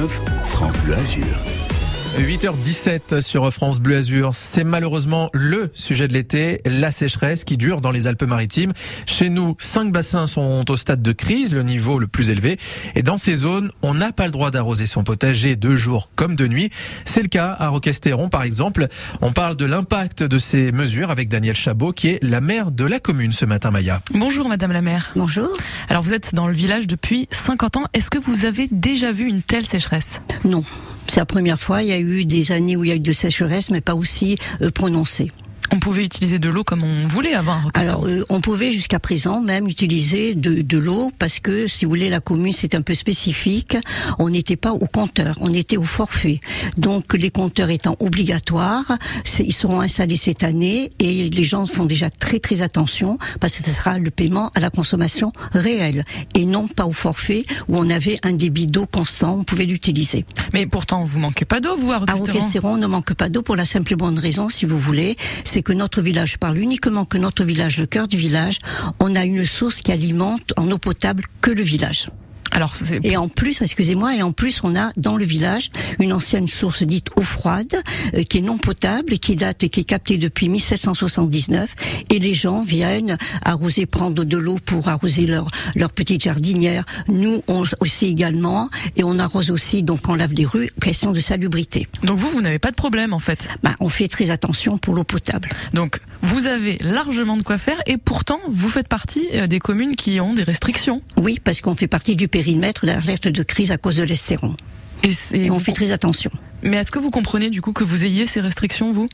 9 0.00 0.22
France 0.44 0.78
Bleu 0.78 0.94
Azur. 0.94 1.69
8h17 2.18 3.20
sur 3.20 3.52
France 3.52 3.78
Bleu 3.78 3.96
Azur. 3.96 4.30
C'est 4.34 4.64
malheureusement 4.64 5.30
le 5.32 5.70
sujet 5.74 6.08
de 6.08 6.12
l'été, 6.12 6.60
la 6.64 6.90
sécheresse 6.90 7.44
qui 7.44 7.56
dure 7.56 7.80
dans 7.80 7.92
les 7.92 8.06
Alpes-Maritimes. 8.06 8.72
Chez 9.06 9.28
nous, 9.28 9.54
cinq 9.58 9.92
bassins 9.92 10.26
sont 10.26 10.64
au 10.68 10.76
stade 10.76 11.02
de 11.02 11.12
crise, 11.12 11.54
le 11.54 11.62
niveau 11.62 11.98
le 11.98 12.08
plus 12.08 12.30
élevé. 12.30 12.58
Et 12.96 13.02
dans 13.02 13.16
ces 13.16 13.36
zones, 13.36 13.70
on 13.82 13.94
n'a 13.94 14.12
pas 14.12 14.26
le 14.26 14.32
droit 14.32 14.50
d'arroser 14.50 14.86
son 14.86 15.04
potager 15.04 15.54
de 15.54 15.76
jour 15.76 16.10
comme 16.16 16.34
de 16.34 16.48
nuit. 16.48 16.70
C'est 17.04 17.22
le 17.22 17.28
cas 17.28 17.56
à 17.58 17.68
Roquestéron, 17.68 18.28
par 18.28 18.42
exemple. 18.42 18.88
On 19.20 19.32
parle 19.32 19.56
de 19.56 19.64
l'impact 19.64 20.22
de 20.22 20.38
ces 20.38 20.72
mesures 20.72 21.10
avec 21.10 21.28
Daniel 21.28 21.54
Chabot, 21.54 21.92
qui 21.92 22.08
est 22.08 22.22
la 22.22 22.40
maire 22.40 22.72
de 22.72 22.84
la 22.84 22.98
commune 22.98 23.32
ce 23.32 23.44
matin, 23.44 23.70
Maya. 23.70 24.02
Bonjour, 24.12 24.48
madame 24.48 24.72
la 24.72 24.82
maire. 24.82 25.12
Bonjour. 25.14 25.48
Alors, 25.88 26.02
vous 26.02 26.12
êtes 26.12 26.34
dans 26.34 26.48
le 26.48 26.54
village 26.54 26.86
depuis 26.86 27.28
50 27.30 27.76
ans. 27.76 27.84
Est-ce 27.94 28.10
que 28.10 28.18
vous 28.18 28.44
avez 28.44 28.68
déjà 28.70 29.12
vu 29.12 29.28
une 29.28 29.42
telle 29.42 29.64
sécheresse? 29.64 30.20
Non. 30.44 30.64
C'est 31.10 31.18
la 31.18 31.26
première 31.26 31.58
fois. 31.58 31.82
Il 31.82 31.88
y 31.88 31.92
a 31.92 31.98
eu 31.98 32.24
des 32.24 32.52
années 32.52 32.76
où 32.76 32.84
il 32.84 32.88
y 32.88 32.92
a 32.92 32.94
eu 32.94 33.00
de 33.00 33.10
sécheresse, 33.10 33.70
mais 33.70 33.80
pas 33.80 33.96
aussi 33.96 34.38
euh, 34.62 34.70
prononcée. 34.70 35.32
On 35.72 35.78
pouvait 35.78 36.04
utiliser 36.04 36.38
de 36.38 36.48
l'eau 36.48 36.64
comme 36.64 36.82
on 36.82 37.06
voulait 37.06 37.34
avant. 37.34 37.60
Alors, 37.74 38.06
euh, 38.06 38.24
on 38.28 38.40
pouvait 38.40 38.72
jusqu'à 38.72 38.98
présent 38.98 39.40
même 39.40 39.68
utiliser 39.68 40.34
de, 40.34 40.62
de 40.62 40.78
l'eau 40.78 41.12
parce 41.18 41.38
que, 41.38 41.68
si 41.68 41.84
vous 41.84 41.90
voulez, 41.90 42.10
la 42.10 42.20
commune 42.20 42.52
c'est 42.52 42.74
un 42.74 42.82
peu 42.82 42.94
spécifique. 42.94 43.76
On 44.18 44.30
n'était 44.30 44.56
pas 44.56 44.72
au 44.72 44.86
compteur, 44.86 45.36
on 45.40 45.54
était 45.54 45.76
au 45.76 45.84
forfait. 45.84 46.40
Donc, 46.76 47.14
les 47.14 47.30
compteurs 47.30 47.70
étant 47.70 47.96
obligatoires, 48.00 48.98
ils 49.38 49.52
seront 49.52 49.80
installés 49.80 50.16
cette 50.16 50.42
année 50.42 50.90
et 50.98 51.30
les 51.30 51.44
gens 51.44 51.66
font 51.66 51.84
déjà 51.84 52.10
très 52.10 52.40
très 52.40 52.62
attention 52.62 53.18
parce 53.40 53.56
que 53.56 53.62
ce 53.62 53.70
sera 53.70 53.98
le 53.98 54.10
paiement 54.10 54.50
à 54.54 54.60
la 54.60 54.70
consommation 54.70 55.32
réelle 55.52 56.04
et 56.34 56.44
non 56.44 56.66
pas 56.68 56.86
au 56.86 56.92
forfait 56.92 57.44
où 57.68 57.76
on 57.76 57.88
avait 57.88 58.18
un 58.22 58.32
débit 58.32 58.66
d'eau 58.66 58.86
constant, 58.86 59.38
on 59.38 59.44
pouvait 59.44 59.66
l'utiliser. 59.66 60.24
Mais 60.52 60.66
pourtant, 60.66 61.04
vous 61.04 61.20
manquez 61.20 61.44
pas 61.44 61.60
d'eau, 61.60 61.76
vous, 61.76 61.92
à 61.92 61.98
Roquestéron 61.98 62.70
on 62.70 62.76
ne 62.76 62.86
manque 62.86 63.14
pas 63.14 63.28
d'eau 63.28 63.42
pour 63.42 63.56
la 63.56 63.64
simple 63.64 63.92
et 63.92 63.96
bonne 63.96 64.18
raison, 64.18 64.48
si 64.48 64.64
vous 64.64 64.78
voulez, 64.78 65.16
c'est 65.44 65.59
que 65.62 65.72
notre 65.72 66.02
village, 66.02 66.38
parle 66.38 66.58
uniquement 66.58 67.04
que 67.04 67.18
notre 67.18 67.44
village, 67.44 67.78
le 67.78 67.86
cœur 67.86 68.08
du 68.08 68.16
village, 68.16 68.58
on 68.98 69.14
a 69.14 69.24
une 69.24 69.44
source 69.44 69.82
qui 69.82 69.92
alimente 69.92 70.52
en 70.56 70.70
eau 70.70 70.78
potable 70.78 71.24
que 71.40 71.50
le 71.50 71.62
village. 71.62 72.10
Alors, 72.52 72.74
et 73.02 73.16
en 73.16 73.28
plus, 73.28 73.62
excusez-moi, 73.62 74.16
et 74.16 74.22
en 74.22 74.32
plus, 74.32 74.60
on 74.62 74.76
a 74.76 74.92
dans 74.96 75.16
le 75.16 75.24
village 75.24 75.68
une 75.98 76.12
ancienne 76.12 76.48
source 76.48 76.82
dite 76.82 77.08
eau 77.16 77.22
froide, 77.22 77.74
euh, 78.14 78.22
qui 78.22 78.38
est 78.38 78.42
non 78.42 78.58
potable, 78.58 79.18
qui 79.18 79.36
date, 79.36 79.62
et 79.64 79.68
qui 79.68 79.80
est 79.80 79.84
captée 79.84 80.18
depuis 80.18 80.48
1779, 80.48 81.74
et 82.10 82.18
les 82.18 82.34
gens 82.34 82.62
viennent 82.62 83.16
arroser, 83.44 83.86
prendre 83.86 84.24
de 84.24 84.36
l'eau 84.36 84.58
pour 84.64 84.88
arroser 84.88 85.26
leur 85.26 85.48
leur 85.74 85.92
petite 85.92 86.22
jardinière. 86.22 86.84
Nous, 87.08 87.42
on 87.46 87.64
aussi 87.80 88.06
également, 88.06 88.68
et 88.96 89.04
on 89.04 89.18
arrose 89.18 89.50
aussi, 89.50 89.82
donc 89.82 90.00
on 90.08 90.14
lave 90.14 90.32
les 90.32 90.46
rues, 90.46 90.70
question 90.80 91.12
de 91.12 91.20
salubrité. 91.20 91.86
Donc 92.02 92.18
vous, 92.18 92.30
vous 92.30 92.40
n'avez 92.40 92.58
pas 92.58 92.70
de 92.70 92.76
problème 92.76 93.12
en 93.12 93.18
fait. 93.18 93.48
Bah, 93.62 93.76
on 93.80 93.88
fait 93.88 94.08
très 94.08 94.30
attention 94.30 94.78
pour 94.78 94.94
l'eau 94.94 95.04
potable. 95.04 95.48
Donc 95.72 96.00
vous 96.22 96.46
avez 96.46 96.78
largement 96.80 97.36
de 97.36 97.42
quoi 97.42 97.58
faire, 97.58 97.80
et 97.86 97.96
pourtant 97.96 98.40
vous 98.48 98.68
faites 98.68 98.88
partie 98.88 99.26
euh, 99.34 99.46
des 99.46 99.58
communes 99.58 99.96
qui 99.96 100.20
ont 100.20 100.34
des 100.34 100.42
restrictions. 100.42 101.02
Oui, 101.16 101.38
parce 101.42 101.60
qu'on 101.60 101.74
fait 101.74 101.88
partie 101.88 102.16
du 102.16 102.28
périmètre 102.40 102.86
d'alerte 102.86 103.28
de 103.28 103.42
crise 103.42 103.70
à 103.70 103.76
cause 103.76 103.96
de 103.96 104.02
l'estéron. 104.02 104.56
Et, 105.02 105.12
et, 105.34 105.50
on 105.50 105.58
fait 105.58 105.72
très 105.72 105.90
attention. 105.90 106.30
Mais 106.62 106.78
est-ce 106.78 106.90
que 106.90 106.98
vous 106.98 107.10
comprenez 107.10 107.50
du 107.50 107.60
coup 107.60 107.74
que 107.74 107.84
vous 107.84 108.04
ayez 108.04 108.26
ces 108.26 108.40
restrictions, 108.40 108.92
vous? 108.92 109.08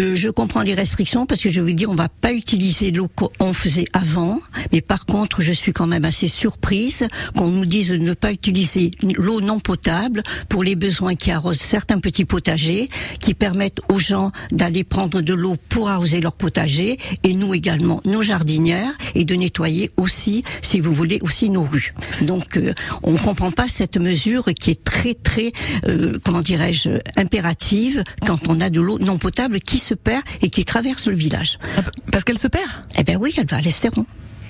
Euh, 0.00 0.14
je 0.14 0.28
comprends 0.28 0.62
les 0.62 0.74
restrictions 0.74 1.26
parce 1.26 1.40
que 1.40 1.50
je 1.50 1.60
veux 1.60 1.72
dire 1.72 1.90
on 1.90 1.94
va 1.94 2.08
pas 2.08 2.32
utiliser 2.32 2.90
l'eau 2.90 3.08
qu'on 3.08 3.52
faisait 3.52 3.86
avant, 3.92 4.40
mais 4.72 4.80
par 4.80 5.06
contre 5.06 5.40
je 5.40 5.52
suis 5.52 5.72
quand 5.72 5.86
même 5.86 6.04
assez 6.04 6.28
surprise 6.28 7.06
qu'on 7.36 7.48
nous 7.48 7.64
dise 7.64 7.90
de 7.90 7.96
ne 7.96 8.14
pas 8.14 8.32
utiliser 8.32 8.90
l'eau 9.16 9.40
non 9.40 9.60
potable 9.60 10.22
pour 10.48 10.64
les 10.64 10.74
besoins 10.74 11.14
qui 11.14 11.30
arrosent 11.30 11.58
certains 11.58 12.00
petits 12.00 12.24
potagers, 12.24 12.88
qui 13.20 13.34
permettent 13.34 13.80
aux 13.88 13.98
gens 13.98 14.32
d'aller 14.50 14.84
prendre 14.84 15.20
de 15.20 15.34
l'eau 15.34 15.56
pour 15.68 15.88
arroser 15.88 16.20
leur 16.20 16.34
potager 16.36 16.98
et 17.22 17.34
nous 17.34 17.54
également 17.54 18.00
nos 18.04 18.22
jardinières 18.22 18.92
et 19.14 19.24
de 19.24 19.34
nettoyer 19.34 19.90
aussi, 19.96 20.44
si 20.62 20.80
vous 20.80 20.92
voulez, 20.92 21.18
aussi 21.22 21.50
nos 21.50 21.62
rues. 21.62 21.94
Donc 22.22 22.56
euh, 22.56 22.74
on 23.02 23.16
comprend 23.16 23.52
pas 23.52 23.68
cette 23.68 23.96
mesure 23.96 24.46
qui 24.58 24.70
est 24.70 24.82
très 24.82 25.14
très 25.14 25.52
euh, 25.86 26.18
comment 26.24 26.42
dirais-je 26.42 26.90
impérative 27.16 28.02
quand 28.26 28.48
on 28.48 28.60
a 28.60 28.70
de 28.70 28.80
l'eau 28.80 28.98
non 28.98 29.18
potable 29.18 29.43
qui 29.52 29.78
se 29.78 29.94
perd 29.94 30.22
et 30.42 30.48
qui 30.48 30.64
traverse 30.64 31.06
le 31.06 31.14
village. 31.14 31.58
Ah, 31.76 31.82
parce 32.10 32.24
qu'elle 32.24 32.38
se 32.38 32.48
perd? 32.48 32.70
Eh 32.96 33.04
ben 33.04 33.16
oui, 33.20 33.34
elle 33.36 33.46
va 33.46 33.58
à 33.58 33.60
l'Estéron. 33.60 34.06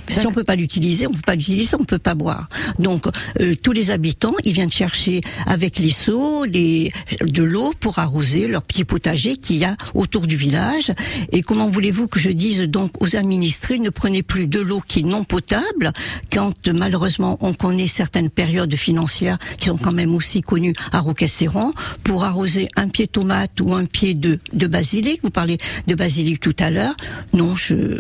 Si 0.09 0.27
on 0.27 0.33
peut 0.33 0.45
pas 0.45 0.57
l'utiliser, 0.57 1.07
on 1.07 1.13
peut 1.13 1.21
pas 1.25 1.35
l'utiliser, 1.35 1.77
on 1.79 1.85
peut 1.85 1.99
pas 1.99 2.15
boire. 2.15 2.49
Donc 2.79 3.07
euh, 3.41 3.55
tous 3.63 3.73
les 3.73 3.91
habitants, 3.91 4.35
ils 4.45 4.53
viennent 4.53 4.71
chercher 4.71 5.21
avec 5.47 5.79
les 5.79 5.91
seaux, 5.91 6.45
les 6.45 6.93
de 7.21 7.43
l'eau 7.43 7.73
pour 7.81 7.99
arroser 7.99 8.47
leur 8.47 8.63
petit 8.63 8.85
potager 8.85 9.37
qu'il 9.37 9.57
y 9.57 9.65
a 9.65 9.77
autour 9.95 10.27
du 10.27 10.37
village. 10.37 10.93
Et 11.33 11.43
comment 11.43 11.69
voulez-vous 11.69 12.09
que 12.09 12.19
je 12.19 12.31
dise 12.31 12.63
donc 12.63 13.03
aux 13.03 13.17
administrés 13.17 13.79
ne 13.79 13.91
prenez 13.91 14.23
plus 14.23 14.47
de 14.47 14.61
l'eau 14.61 14.83
qui 14.87 15.01
est 15.01 15.03
non 15.03 15.25
potable 15.25 15.93
quand 16.33 16.69
malheureusement 16.69 17.39
on 17.41 17.55
connaît 17.55 17.89
certaines 17.89 18.31
périodes 18.31 18.75
financières 18.75 19.39
qui 19.59 19.67
sont 19.67 19.79
quand 19.79 19.93
même 19.93 20.15
aussi 20.15 20.41
connues 20.41 20.75
à 20.93 21.01
Roquestéron 21.01 21.73
pour 22.03 22.25
arroser 22.25 22.69
un 22.77 22.89
pied 22.89 23.07
tomate 23.07 23.61
ou 23.61 23.75
un 23.75 23.87
pied 23.87 24.15
de 24.15 24.39
de 24.53 24.67
basilic. 24.67 25.21
Vous 25.23 25.31
parlez 25.31 25.59
de 25.87 25.95
basilic 25.95 26.41
tout 26.41 26.57
à 26.59 26.71
l'heure. 26.71 26.97
Non, 27.33 27.57
je 27.57 27.99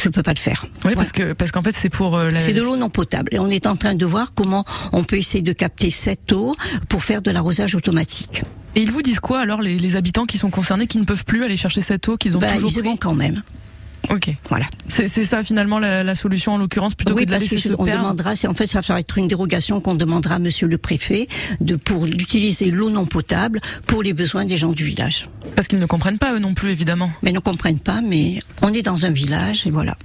je 0.00 0.08
peux 0.08 0.22
pas 0.22 0.32
le 0.32 0.38
faire. 0.38 0.66
Oui, 0.84 0.94
parce 0.94 1.12
que 1.12 1.32
parce 1.32 1.52
qu'en 1.52 1.62
fait 1.62 1.72
c'est 1.72 1.90
pour 1.90 2.16
euh, 2.16 2.30
c'est 2.38 2.52
de 2.52 2.62
l'eau 2.62 2.76
non 2.76 2.90
potable 2.90 3.28
et 3.32 3.38
on 3.38 3.48
est 3.48 3.66
en 3.66 3.76
train 3.76 3.94
de 3.94 4.06
voir 4.06 4.34
comment 4.34 4.64
on 4.92 5.04
peut 5.04 5.16
essayer 5.16 5.42
de 5.42 5.52
capter 5.52 5.90
cette 5.90 6.32
eau 6.32 6.56
pour 6.88 7.04
faire 7.04 7.22
de 7.22 7.30
l'arrosage 7.30 7.74
automatique. 7.74 8.42
Et 8.76 8.82
ils 8.82 8.90
vous 8.90 9.02
disent 9.02 9.20
quoi 9.20 9.40
alors 9.40 9.60
les, 9.60 9.78
les, 9.78 9.96
habitants 9.96 10.26
qui 10.26 10.38
sont 10.38 10.50
concernés 10.50 10.86
qui 10.86 10.98
ne 10.98 11.04
peuvent 11.04 11.24
plus 11.24 11.44
aller 11.44 11.56
chercher 11.56 11.80
cette 11.80 12.08
eau 12.08 12.16
qu'ils 12.16 12.36
ont 12.36 12.40
bah, 12.40 12.52
toujours 12.52 12.72
ils 12.76 12.84
vont 12.84 12.96
quand 12.96 13.14
même. 13.14 13.42
Ok. 14.10 14.34
Voilà. 14.48 14.66
C'est 14.88 15.24
ça 15.24 15.44
finalement 15.44 15.78
la, 15.78 16.02
la, 16.02 16.14
solution 16.14 16.54
en 16.54 16.58
l'occurrence 16.58 16.94
plutôt 16.94 17.14
que 17.14 17.24
de 17.24 17.30
la 17.30 17.38
laisser 17.38 17.58
se 17.58 17.72
on 17.78 17.84
demandera, 17.84 18.34
c'est 18.34 18.48
en 18.48 18.54
fait 18.54 18.66
ça 18.66 18.80
va 18.80 19.00
être 19.00 19.16
une 19.18 19.28
dérogation 19.28 19.80
qu'on 19.80 19.94
demandera 19.94 20.36
à 20.36 20.38
Monsieur 20.38 20.66
le 20.66 20.78
Préfet 20.78 21.28
de 21.60 21.76
pour 21.76 22.06
d'utiliser 22.06 22.70
l'eau 22.70 22.90
non 22.90 23.06
potable 23.06 23.60
pour 23.86 24.02
les 24.02 24.12
besoins 24.12 24.44
des 24.44 24.56
gens 24.56 24.72
du 24.72 24.84
village. 24.84 25.28
Parce 25.54 25.68
qu'ils 25.68 25.78
ne 25.78 25.86
comprennent 25.86 26.18
pas 26.18 26.34
eux 26.34 26.38
non 26.38 26.54
plus 26.54 26.70
évidemment. 26.70 27.10
Mais 27.22 27.30
ils 27.30 27.34
ne 27.34 27.38
comprennent 27.38 27.78
pas, 27.78 28.00
mais 28.02 28.42
on 28.62 28.72
est 28.72 28.82
dans 28.82 29.04
un 29.04 29.10
village 29.10 29.66
et 29.66 29.70
voilà. 29.70 29.96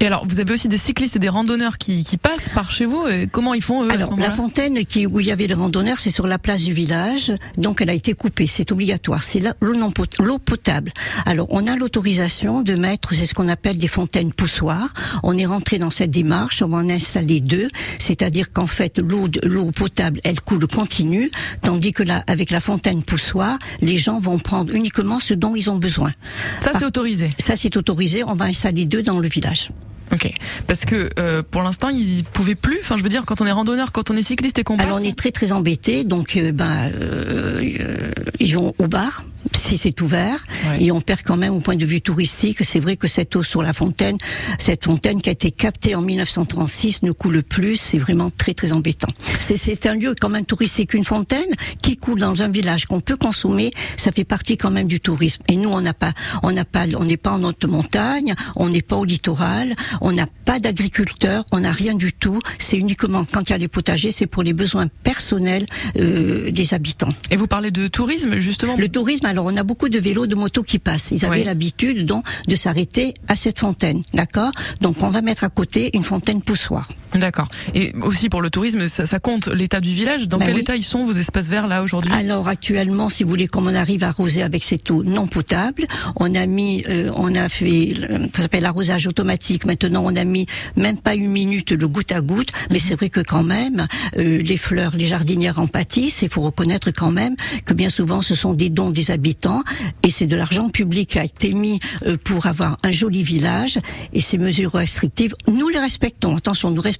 Et 0.00 0.06
alors 0.06 0.24
vous 0.26 0.38
avez 0.38 0.52
aussi 0.52 0.68
des 0.68 0.78
cyclistes 0.78 1.16
et 1.16 1.18
des 1.18 1.28
randonneurs 1.28 1.76
qui, 1.76 2.04
qui 2.04 2.18
passent 2.18 2.48
par 2.48 2.70
chez 2.70 2.84
vous. 2.84 3.08
Et 3.08 3.26
comment 3.26 3.52
ils 3.52 3.62
font 3.62 3.82
eux 3.82 3.90
alors, 3.90 4.12
à 4.12 4.16
ce 4.16 4.20
la 4.20 4.30
fontaine 4.30 4.84
qui 4.84 5.06
où 5.06 5.18
il 5.18 5.26
y 5.26 5.32
avait 5.32 5.48
les 5.48 5.54
randonneurs, 5.54 5.98
c'est 5.98 6.10
sur 6.10 6.28
la 6.28 6.38
place 6.38 6.62
du 6.62 6.72
village, 6.72 7.32
donc 7.56 7.80
elle 7.80 7.90
a 7.90 7.94
été 7.94 8.12
coupée, 8.12 8.46
c'est 8.46 8.70
obligatoire. 8.70 9.24
C'est 9.24 9.40
l'eau 9.40 10.38
potable. 10.38 10.92
Alors 11.26 11.48
on 11.50 11.66
a 11.66 11.74
l'autorisation 11.74 12.62
de 12.62 12.74
mettre, 12.74 13.12
c'est 13.12 13.26
ce 13.26 13.34
qu'on 13.34 13.48
appelle 13.48 13.76
des 13.76 13.88
fontaine 13.88 14.32
poussoir. 14.32 14.94
On 15.24 15.36
est 15.36 15.46
rentré 15.46 15.78
dans 15.78 15.90
cette 15.90 16.10
démarche, 16.10 16.62
on 16.62 16.68
va 16.68 16.78
en 16.78 16.88
installer 16.88 17.40
deux, 17.40 17.68
c'est-à-dire 17.98 18.52
qu'en 18.52 18.68
fait 18.68 18.98
l'eau 18.98 19.26
l'eau 19.42 19.72
potable, 19.72 20.20
elle 20.22 20.40
coule 20.40 20.68
continue, 20.68 21.28
tandis 21.62 21.92
que 21.92 22.04
là 22.04 22.22
avec 22.28 22.50
la 22.50 22.60
fontaine 22.60 23.02
poussoir, 23.02 23.58
les 23.80 23.98
gens 23.98 24.20
vont 24.20 24.38
prendre 24.38 24.72
uniquement 24.72 25.18
ce 25.18 25.34
dont 25.34 25.56
ils 25.56 25.70
ont 25.70 25.78
besoin. 25.78 26.12
Ça 26.60 26.70
c'est 26.78 26.84
autorisé. 26.84 27.30
Ça 27.38 27.56
c'est 27.56 27.76
autorisé, 27.76 28.22
on 28.22 28.36
va 28.36 28.44
installer 28.44 28.84
deux 28.84 29.02
dans 29.02 29.18
le 29.18 29.28
village. 29.28 29.70
Ok, 30.12 30.32
parce 30.66 30.84
que 30.84 31.10
euh, 31.18 31.42
pour 31.48 31.62
l'instant 31.62 31.88
ils 31.88 32.24
pouvaient 32.24 32.54
plus. 32.54 32.78
Enfin, 32.80 32.96
je 32.96 33.02
veux 33.02 33.08
dire, 33.08 33.24
quand 33.26 33.40
on 33.40 33.46
est 33.46 33.52
randonneur, 33.52 33.92
quand 33.92 34.10
on 34.10 34.16
est 34.16 34.22
cycliste 34.22 34.58
et 34.58 34.64
qu'on 34.64 34.76
passe. 34.76 34.86
Alors 34.86 34.98
on 35.00 35.04
est 35.04 35.16
très 35.16 35.32
très 35.32 35.52
embêté, 35.52 36.04
donc 36.04 36.36
euh, 36.36 36.52
ben 36.52 36.90
euh, 37.00 38.10
ils 38.40 38.54
vont 38.54 38.74
au 38.78 38.86
bar 38.86 39.24
si 39.56 39.78
c'est 39.78 40.00
ouvert 40.00 40.46
et 40.80 40.90
on 40.92 41.00
perd 41.00 41.22
quand 41.22 41.36
même 41.36 41.52
au 41.52 41.60
point 41.60 41.76
de 41.76 41.84
vue 41.84 42.00
touristique. 42.00 42.64
C'est 42.64 42.80
vrai 42.80 42.96
que 42.96 43.08
cette 43.08 43.36
eau 43.36 43.42
sur 43.42 43.62
la 43.62 43.72
fontaine, 43.72 44.16
cette 44.58 44.84
fontaine 44.84 45.20
qui 45.20 45.28
a 45.28 45.32
été 45.32 45.50
captée 45.50 45.94
en 45.94 46.02
1936 46.02 47.02
ne 47.02 47.12
coule 47.12 47.42
plus. 47.42 47.76
C'est 47.76 47.98
vraiment 47.98 48.30
très 48.30 48.54
très 48.54 48.72
embêtant. 48.72 49.08
C'est 49.40 49.86
un 49.86 49.94
lieu 49.94 50.14
quand 50.18 50.28
même 50.28 50.44
touristique, 50.44 50.94
une 50.94 51.04
fontaine 51.04 51.48
qui 51.82 51.96
coule 51.96 52.18
dans 52.18 52.42
un 52.42 52.48
village 52.48 52.86
qu'on 52.86 53.00
peut 53.00 53.16
consommer. 53.16 53.70
Ça 53.96 54.12
fait 54.12 54.24
partie 54.24 54.56
quand 54.56 54.70
même 54.70 54.88
du 54.88 55.00
tourisme. 55.00 55.42
Et 55.48 55.56
nous 55.56 55.70
on 55.70 55.80
n'a 55.80 55.94
pas, 55.94 56.12
on 56.42 56.52
n'a 56.52 56.64
pas, 56.64 56.84
on 56.96 57.04
n'est 57.04 57.16
pas 57.16 57.32
en 57.32 57.44
haute 57.44 57.64
montagne, 57.64 58.34
on 58.56 58.68
n'est 58.68 58.82
pas 58.82 58.96
au 58.96 59.04
littoral, 59.04 59.74
on 60.00 60.12
n'a 60.12 60.26
pas 60.44 60.58
d'agriculteurs, 60.58 61.44
on 61.52 61.60
n'a 61.60 61.72
rien 61.72 61.94
du 61.94 62.12
tout. 62.12 62.40
C'est 62.58 62.76
uniquement 62.76 63.24
quand 63.30 63.48
il 63.48 63.50
y 63.50 63.54
a 63.54 63.58
les 63.58 63.68
potagers, 63.68 64.12
c'est 64.12 64.26
pour 64.26 64.42
les 64.42 64.52
besoins 64.52 64.88
personnels 65.02 65.66
euh, 65.96 66.50
des 66.50 66.74
habitants. 66.74 67.12
Et 67.30 67.36
vous 67.36 67.46
parlez 67.46 67.70
de 67.70 67.86
tourisme 67.86 68.38
justement. 68.38 68.76
Le 68.76 68.88
tourisme 68.88 69.26
Alors 69.28 69.44
on 69.46 69.56
a 69.56 69.62
beaucoup 69.62 69.88
de 69.90 69.98
vélos, 69.98 70.26
de 70.26 70.34
motos 70.34 70.62
qui 70.62 70.78
passent. 70.78 71.10
Ils 71.10 71.24
avaient 71.24 71.38
Oui. 71.40 71.44
l'habitude 71.44 72.06
donc 72.06 72.24
de 72.48 72.56
s'arrêter 72.56 73.12
à 73.28 73.36
cette 73.36 73.58
fontaine, 73.58 74.02
d'accord? 74.14 74.52
Donc 74.80 75.02
on 75.02 75.10
va 75.10 75.20
mettre 75.20 75.44
à 75.44 75.50
côté 75.50 75.90
une 75.94 76.02
fontaine 76.04 76.40
poussoir. 76.42 76.88
D'accord. 77.14 77.48
Et 77.74 77.94
aussi 78.02 78.28
pour 78.28 78.42
le 78.42 78.50
tourisme, 78.50 78.88
ça, 78.88 79.06
ça 79.06 79.18
compte 79.18 79.48
l'état 79.48 79.80
du 79.80 79.90
village. 79.90 80.28
Dans 80.28 80.38
Ben 80.38 80.46
quel 80.46 80.54
oui. 80.56 80.60
état 80.60 80.76
ils 80.76 80.82
sont 80.84 81.04
vos 81.04 81.12
espaces 81.12 81.48
verts 81.48 81.66
là 81.66 81.82
aujourd'hui? 81.82 82.12
Alors 82.12 82.48
actuellement, 82.48 83.08
si 83.08 83.22
vous 83.24 83.30
voulez, 83.30 83.46
comme 83.46 83.66
on 83.66 83.74
arrive 83.74 84.04
à 84.04 84.08
arroser 84.08 84.42
avec 84.42 84.62
cette 84.62 84.90
eau 84.90 85.02
non 85.02 85.26
potable, 85.26 85.86
on 86.16 86.34
a 86.34 86.46
mis, 86.46 86.84
euh, 86.88 87.10
on 87.16 87.34
a 87.34 87.48
fait, 87.48 87.94
euh, 87.98 88.26
ça 88.34 88.42
s'appelle 88.42 88.62
l'arrosage 88.62 89.06
automatique. 89.06 89.64
Maintenant, 89.64 90.02
on 90.04 90.14
a 90.16 90.24
mis 90.24 90.46
même 90.76 90.98
pas 90.98 91.14
une 91.14 91.28
minute 91.28 91.72
le 91.72 91.88
goutte 91.88 92.12
à 92.12 92.20
goutte, 92.20 92.50
mais 92.70 92.78
c'est 92.78 92.94
vrai 92.94 93.08
que 93.08 93.20
quand 93.20 93.42
même, 93.42 93.86
euh, 94.16 94.42
les 94.42 94.56
fleurs, 94.56 94.96
les 94.96 95.06
jardinières 95.06 95.58
en 95.58 95.66
pâtissent. 95.66 96.22
Il 96.22 96.28
faut 96.28 96.42
reconnaître 96.42 96.90
quand 96.90 97.10
même 97.10 97.36
que 97.64 97.72
bien 97.72 97.88
souvent, 97.88 98.20
ce 98.22 98.34
sont 98.34 98.52
des 98.52 98.68
dons 98.68 98.90
des 98.90 99.10
habitants 99.10 99.62
et 100.02 100.10
c'est 100.10 100.26
de 100.26 100.36
l'argent 100.36 100.68
public 100.68 101.10
qui 101.10 101.18
a 101.18 101.24
été 101.24 101.52
mis 101.52 101.80
euh, 102.06 102.16
pour 102.22 102.46
avoir 102.46 102.76
un 102.82 102.92
joli 102.92 103.22
village. 103.22 103.78
Et 104.12 104.20
ces 104.20 104.38
mesures 104.38 104.72
restrictives, 104.72 105.34
nous 105.46 105.68
les 105.68 105.78
respectons. 105.78 106.36
Attention, 106.36 106.70
nous 106.70 106.82
respectons, 106.82 106.97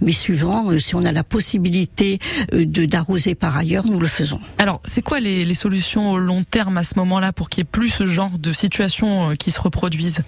mais 0.00 0.12
suivant, 0.12 0.70
euh, 0.70 0.78
si 0.78 0.94
on 0.94 1.04
a 1.04 1.12
la 1.12 1.24
possibilité 1.24 2.18
euh, 2.52 2.64
d'arroser 2.64 3.34
par 3.34 3.56
ailleurs, 3.56 3.86
nous 3.86 3.98
le 3.98 4.06
faisons. 4.06 4.40
Alors, 4.58 4.80
c'est 4.84 5.02
quoi 5.02 5.20
les, 5.20 5.54
solutions 5.54 6.10
au 6.10 6.18
long 6.18 6.42
terme 6.42 6.76
à 6.78 6.84
ce 6.84 6.98
moment-là 6.98 7.32
pour 7.32 7.48
qu'il 7.48 7.60
y 7.60 7.62
ait 7.62 7.64
plus 7.64 7.88
ce 7.88 8.06
genre 8.06 8.38
de 8.38 8.52
situations 8.52 9.30
euh, 9.30 9.34
qui 9.34 9.52
se 9.52 9.60
reproduisent 9.60 10.22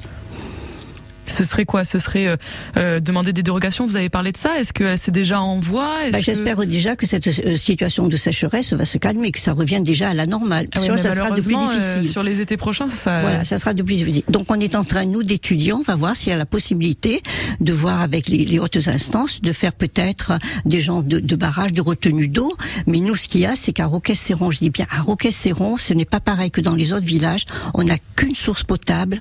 ce 1.27 1.45
serait 1.45 1.65
quoi? 1.65 1.85
Ce 1.85 1.99
serait 1.99 2.27
euh, 2.27 2.37
euh, 2.77 3.01
demander 3.01 3.33
des 3.33 3.43
dérogations? 3.43 3.87
Vous 3.87 3.97
avez 3.97 4.09
parlé 4.09 4.33
de 4.33 4.37
ça 4.37 4.59
Est-ce 4.59 4.73
que 4.73 4.97
c'est 4.97 5.11
déjà 5.11 5.41
en 5.41 5.59
voie? 5.59 5.91
Bah, 6.13 6.19
que- 6.19 6.25
J'espère 6.25 6.59
déjà 6.67 6.97
que 6.97 7.07
cette 7.07 7.27
euh, 7.27 7.57
situation 7.57 8.07
de 8.09 8.17
sécheresse 8.17 8.73
va 8.73 8.85
se 8.85 8.99
calmer, 8.99 9.33
que 9.33 9.41
ça 9.41 9.53
revienne 9.53 9.83
déjà 9.83 10.11
à 10.11 10.15
la 10.15 10.27
normale. 10.27 10.67
Ah 10.73 10.79
oui, 10.79 10.83
Sinon, 10.85 10.95
mais 10.97 11.03
ça 11.03 11.13
sera 11.13 11.31
de 11.31 11.41
plus 11.43 11.55
euh, 11.55 11.77
difficile. 11.79 12.11
sur 12.11 12.23
les 12.23 12.41
étés 12.41 12.57
prochains, 12.57 12.89
ça. 12.89 13.21
Voilà, 13.21 13.45
ça 13.45 13.59
sera 13.59 13.75
de 13.75 13.83
plus 13.83 13.97
difficile. 13.97 14.23
Donc 14.29 14.51
on 14.51 14.59
est 14.61 14.75
en 14.75 14.85
train, 14.85 15.05
nous, 15.05 15.23
d'étudier, 15.23 15.73
on 15.73 15.83
va 15.83 15.95
voir 15.97 16.17
s'il 16.17 16.29
y 16.31 16.33
a 16.33 16.37
la 16.39 16.47
possibilité 16.47 17.23
de 17.61 17.73
voir 17.73 18.01
avec 18.01 18.29
les, 18.29 18.45
les 18.45 18.59
hautes 18.59 18.79
instances, 18.89 19.41
de 19.41 19.53
faire 19.53 19.73
peut-être 19.73 20.33
des 20.65 20.81
gens 20.81 21.03
de, 21.03 21.19
de 21.21 21.37
barrages, 21.37 21.73
de 21.73 21.81
retenue 21.81 22.29
d'eau. 22.29 22.55
Mais 22.87 22.99
nous, 23.01 23.17
ce 23.17 23.29
qu'il 23.29 23.41
y 23.43 23.47
a, 23.47 23.57
c'est 23.57 23.73
qu'à 23.73 23.87
Roquestéron, 23.87 24.51
je 24.51 24.59
dis 24.59 24.71
bien, 24.71 24.87
à 24.91 25.01
Roquestéron, 25.03 25.77
ce 25.77 25.95
n'est 25.95 26.05
pas 26.05 26.21
pareil 26.21 26.51
que 26.51 26.61
dans 26.61 26.75
les 26.75 26.93
autres 26.93 27.07
villages. 27.07 27.45
On 27.75 27.83
n'a 27.85 27.97
qu'une 28.17 28.35
source 28.35 28.65
potable 28.65 29.21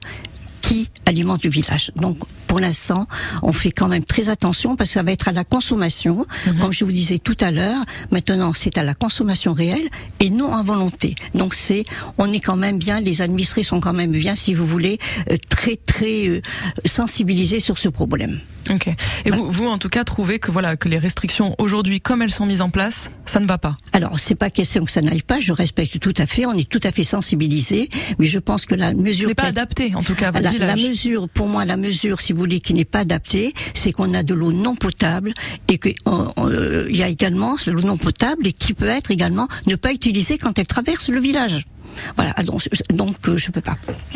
qui 0.67 0.89
alimente 1.05 1.43
le 1.43 1.49
village. 1.51 1.91
Donc, 1.95 2.17
pour 2.47 2.59
l'instant, 2.59 3.07
on 3.41 3.51
fait 3.53 3.71
quand 3.71 3.87
même 3.87 4.05
très 4.05 4.29
attention 4.29 4.75
parce 4.75 4.89
que 4.89 4.93
ça 4.95 5.03
va 5.03 5.11
être 5.11 5.27
à 5.27 5.31
la 5.31 5.43
consommation. 5.43 6.25
Comme 6.59 6.73
je 6.73 6.85
vous 6.85 6.91
disais 6.91 7.17
tout 7.17 7.37
à 7.39 7.51
l'heure, 7.51 7.83
maintenant, 8.11 8.53
c'est 8.53 8.77
à 8.77 8.83
la 8.83 8.93
consommation 8.93 9.53
réelle 9.53 9.87
et 10.19 10.29
non 10.29 10.53
à 10.53 10.63
volonté. 10.63 11.15
Donc, 11.33 11.53
c'est, 11.55 11.85
on 12.17 12.31
est 12.31 12.39
quand 12.39 12.55
même 12.55 12.77
bien, 12.77 12.99
les 13.01 13.21
administrés 13.21 13.63
sont 13.63 13.79
quand 13.79 13.93
même 13.93 14.11
bien, 14.11 14.35
si 14.35 14.53
vous 14.53 14.65
voulez, 14.65 14.99
euh, 15.31 15.37
très, 15.49 15.75
très 15.75 16.27
euh, 16.27 16.41
sensibilisés 16.85 17.59
sur 17.59 17.77
ce 17.77 17.89
problème. 17.89 18.39
Ok. 18.69 18.87
Et 19.25 19.31
vous, 19.31 19.51
vous, 19.51 19.67
en 19.67 19.77
tout 19.77 19.89
cas, 19.89 20.03
trouvez 20.03 20.39
que 20.39 20.49
voilà 20.49 20.75
que 20.75 20.89
les 20.89 20.97
restrictions 20.97 21.55
aujourd'hui, 21.59 22.01
comme 22.01 22.21
elles 22.23 22.31
sont 22.31 22.47
mises 22.47 22.61
en 22.61 22.71
place, 22.71 23.11
ça 23.27 23.39
ne 23.39 23.45
va 23.45 23.59
pas? 23.59 23.77
Alors, 23.93 24.19
c'est 24.19 24.33
pas 24.35 24.49
question 24.49 24.83
que 24.85 24.91
ça 24.91 25.01
n'aille 25.01 25.21
pas, 25.21 25.39
je 25.39 25.53
respecte 25.53 25.99
tout 25.99 26.13
à 26.17 26.25
fait, 26.25 26.45
on 26.47 26.53
est 26.53 26.67
tout 26.67 26.79
à 26.83 26.91
fait 26.91 27.03
sensibilisés, 27.03 27.89
mais 28.17 28.25
je 28.25 28.39
pense 28.39 28.65
que 28.65 28.73
la 28.73 28.93
mesure... 28.93 29.27
n'est 29.27 29.35
pas 29.35 29.43
qui 29.43 29.47
a- 29.47 29.49
adapté, 29.49 29.93
en 29.95 30.01
tout 30.01 30.15
cas, 30.15 30.29
à 30.29 30.31
votre 30.31 30.57
La, 30.57 30.67
la 30.67 30.75
mesure, 30.75 31.29
pour 31.29 31.47
moi, 31.47 31.63
la 31.65 31.77
mesure, 31.77 32.21
si 32.21 32.33
vous 32.35 32.41
voulez, 32.41 32.59
qui 32.59 32.73
n'est 32.73 32.85
pas 32.85 32.99
adaptée, 32.99 33.53
c'est 33.73 33.91
qu'on 33.91 34.13
a 34.13 34.23
de 34.23 34.33
l'eau 34.33 34.51
non 34.51 34.75
potable 34.75 35.33
et 35.67 35.77
qu'il 35.77 35.95
y 36.89 37.03
a 37.03 37.07
également 37.07 37.55
de 37.65 37.71
l'eau 37.71 37.81
non 37.81 37.97
potable 37.97 38.47
et 38.47 38.51
qui 38.51 38.73
peut 38.73 38.87
être 38.87 39.11
également 39.11 39.47
ne 39.67 39.75
pas 39.75 39.93
utilisée 39.93 40.37
quand 40.37 40.59
elle 40.59 40.67
traverse 40.67 41.09
le 41.09 41.19
village. 41.19 41.65
Voilà, 42.15 42.33
ah, 42.37 42.43
donc, 42.43 42.67
donc 42.93 43.15
euh, 43.27 43.37
je 43.37 43.51
peux 43.51 43.61
pas. 43.61 43.75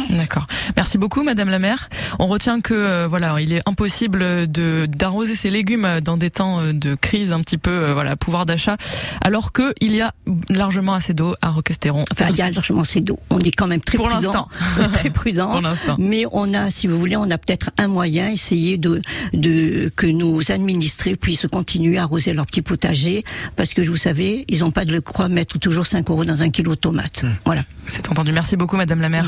D'accord. 0.10 0.48
Merci 0.76 0.98
beaucoup, 0.98 1.24
Madame 1.24 1.50
la 1.50 1.60
maire. 1.60 1.90
On 2.20 2.28
retient 2.28 2.62
que 2.62 2.74
euh, 2.74 3.08
voilà, 3.08 3.40
il 3.42 3.54
est 3.54 3.62
impossible 3.68 4.50
de 4.52 4.88
d'arroser 4.88 5.36
ses 5.36 5.50
légumes 5.50 6.00
dans 6.04 6.18
des 6.18 6.30
temps 6.30 6.62
euh, 6.62 6.74
de 6.74 6.96
crise 6.96 7.32
un 7.32 7.42
petit 7.42 7.58
peu 7.58 7.72
euh, 7.72 7.94
voilà 7.94 8.16
pouvoir 8.16 8.46
d'achat, 8.46 8.78
alors 9.22 9.52
que 9.52 9.74
il 9.82 9.96
y 9.96 10.02
a 10.02 10.14
largement 10.50 10.94
assez 10.94 11.14
d'eau 11.14 11.36
à 11.42 11.50
Roquestéron. 11.50 12.06
Enfin, 12.12 12.28
il 12.30 12.38
y 12.38 12.42
a 12.42 12.50
largement 12.50 12.82
assez 12.82 13.02
d'eau. 13.02 13.20
On 13.30 13.40
est 13.40 13.52
quand 13.52 13.68
même 13.68 13.82
très 13.82 13.98
Pour 13.98 14.10
prudent, 14.10 14.22
l'instant. 14.22 14.50
très 14.92 15.10
prudent. 15.10 15.52
Pour 15.52 15.62
l'instant. 15.62 15.96
Mais 16.00 16.26
on 16.32 16.54
a, 16.54 16.70
si 16.70 16.88
vous 16.88 17.00
voulez, 17.00 17.16
on 17.16 17.30
a 17.30 17.38
peut-être 17.38 17.72
un 17.78 17.88
moyen, 17.88 18.30
essayer 18.30 18.78
de, 18.78 19.02
de 19.34 19.92
que 19.96 20.08
nos 20.08 20.52
administrés 20.52 21.16
puissent 21.16 21.48
continuer 21.52 21.98
à 21.98 22.04
arroser 22.04 22.34
leur 22.34 22.46
petit 22.46 22.62
potager, 22.62 23.24
parce 23.56 23.74
que 23.74 23.82
vous 23.82 23.98
savez, 23.98 24.46
ils 24.48 24.60
n'ont 24.60 24.72
pas 24.72 24.86
de 24.86 25.00
quoi 25.00 25.28
mettre 25.30 25.58
toujours 25.60 25.88
5 25.88 26.10
euros 26.10 26.26
dans 26.26 26.42
un 26.42 26.50
kilo 26.50 26.76
de 26.76 26.80
tomates. 26.80 27.26
Voilà. 27.46 27.62
C'est 27.88 28.08
entendu. 28.10 28.32
Merci 28.32 28.56
beaucoup, 28.56 28.78
Madame 28.78 29.02
la 29.02 29.10
maire. 29.10 29.26